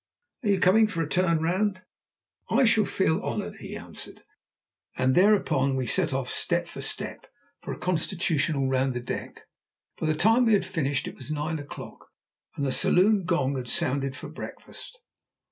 Are 0.41 0.49
you 0.49 0.59
coming 0.59 0.87
for 0.87 1.03
a 1.03 1.07
turn 1.07 1.43
round?" 1.43 1.83
"I 2.49 2.65
shall 2.65 2.85
feel 2.85 3.21
honoured," 3.21 3.57
he 3.57 3.77
answered, 3.77 4.23
and 4.97 5.13
thereupon 5.13 5.75
we 5.75 5.85
set 5.85 6.11
off, 6.11 6.27
step 6.31 6.65
for 6.65 6.81
step, 6.81 7.27
for 7.61 7.71
a 7.71 7.77
constitutional 7.77 8.67
round 8.67 8.95
the 8.95 8.99
deck. 8.99 9.41
By 9.99 10.07
the 10.07 10.15
time 10.15 10.45
we 10.47 10.53
had 10.53 10.65
finished 10.65 11.07
it 11.07 11.13
was 11.17 11.29
nine 11.29 11.59
o'clock, 11.59 12.07
and 12.55 12.65
the 12.65 12.71
saloon 12.71 13.25
gong 13.25 13.55
had 13.55 13.67
sounded 13.67 14.15
for 14.15 14.27
breakfast. 14.27 14.97